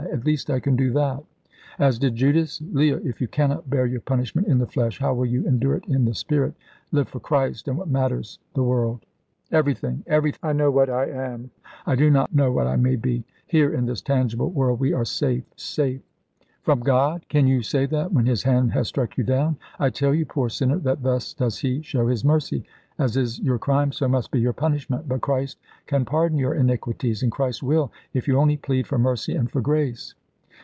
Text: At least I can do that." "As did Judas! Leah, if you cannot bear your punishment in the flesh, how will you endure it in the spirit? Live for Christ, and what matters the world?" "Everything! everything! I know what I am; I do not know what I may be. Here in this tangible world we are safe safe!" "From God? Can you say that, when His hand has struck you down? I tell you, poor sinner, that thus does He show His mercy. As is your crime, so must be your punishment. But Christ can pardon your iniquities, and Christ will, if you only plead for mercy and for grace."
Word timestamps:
At 0.11 0.25
least 0.25 0.49
I 0.49 0.59
can 0.59 0.75
do 0.75 0.91
that." 0.93 1.23
"As 1.79 1.97
did 1.97 2.15
Judas! 2.17 2.61
Leah, 2.73 2.97
if 2.97 3.21
you 3.21 3.29
cannot 3.29 3.69
bear 3.69 3.85
your 3.85 4.01
punishment 4.01 4.47
in 4.47 4.57
the 4.57 4.67
flesh, 4.67 4.99
how 4.99 5.13
will 5.13 5.25
you 5.25 5.47
endure 5.47 5.75
it 5.75 5.85
in 5.87 6.03
the 6.03 6.13
spirit? 6.13 6.53
Live 6.91 7.07
for 7.07 7.21
Christ, 7.21 7.67
and 7.67 7.77
what 7.77 7.87
matters 7.87 8.37
the 8.53 8.63
world?" 8.63 9.05
"Everything! 9.53 10.03
everything! 10.07 10.39
I 10.43 10.51
know 10.51 10.69
what 10.69 10.89
I 10.89 11.05
am; 11.09 11.49
I 11.85 11.95
do 11.95 12.09
not 12.09 12.35
know 12.35 12.51
what 12.51 12.67
I 12.67 12.75
may 12.75 12.97
be. 12.97 13.23
Here 13.47 13.73
in 13.73 13.85
this 13.85 14.01
tangible 14.01 14.49
world 14.49 14.79
we 14.81 14.91
are 14.91 15.05
safe 15.05 15.45
safe!" 15.55 16.01
"From 16.61 16.81
God? 16.81 17.25
Can 17.29 17.47
you 17.47 17.63
say 17.63 17.85
that, 17.87 18.11
when 18.11 18.25
His 18.25 18.43
hand 18.43 18.73
has 18.73 18.87
struck 18.89 19.17
you 19.17 19.23
down? 19.23 19.55
I 19.79 19.89
tell 19.89 20.13
you, 20.13 20.25
poor 20.25 20.49
sinner, 20.49 20.77
that 20.79 21.03
thus 21.03 21.33
does 21.33 21.59
He 21.59 21.81
show 21.81 22.07
His 22.07 22.23
mercy. 22.25 22.63
As 22.99 23.17
is 23.17 23.39
your 23.39 23.57
crime, 23.57 23.91
so 23.91 24.07
must 24.07 24.29
be 24.29 24.39
your 24.39 24.53
punishment. 24.53 25.09
But 25.09 25.21
Christ 25.21 25.57
can 25.87 26.05
pardon 26.05 26.37
your 26.37 26.53
iniquities, 26.53 27.23
and 27.23 27.31
Christ 27.31 27.63
will, 27.63 27.91
if 28.13 28.27
you 28.27 28.37
only 28.37 28.57
plead 28.57 28.85
for 28.85 28.99
mercy 28.99 29.33
and 29.33 29.49
for 29.49 29.59
grace." 29.61 30.13